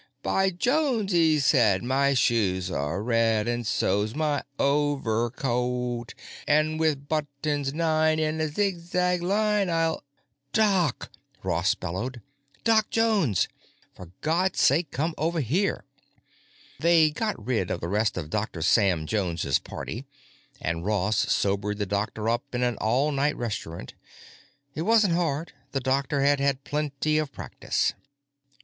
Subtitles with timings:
[0.23, 6.15] 'By Jones,' he said, 'my shoes are red, and so's my overcoat,
[6.47, 10.01] And with buttons nine in a zigzag line, I'll——'"
[10.53, 11.11] "Doc!"
[11.43, 12.19] Ross bellowed.
[12.63, 13.47] "Doc Jones!
[13.95, 15.85] For God's sake, come over here!"
[16.79, 20.07] They got rid of the rest of Doctor Sam Jones's party,
[20.59, 23.93] and Ross sobered the doctor up in an all night restaurant.
[24.73, 27.93] It wasn't hard; the doctor had had plenty of practice.